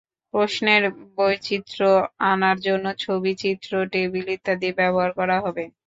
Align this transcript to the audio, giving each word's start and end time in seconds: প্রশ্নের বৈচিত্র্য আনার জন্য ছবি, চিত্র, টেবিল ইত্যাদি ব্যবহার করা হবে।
প্রশ্নের 0.33 0.83
বৈচিত্র্য 1.17 1.81
আনার 2.31 2.57
জন্য 2.67 2.85
ছবি, 3.03 3.31
চিত্র, 3.41 3.71
টেবিল 3.93 4.27
ইত্যাদি 4.35 4.69
ব্যবহার 4.79 5.11
করা 5.19 5.37
হবে। 5.45 5.63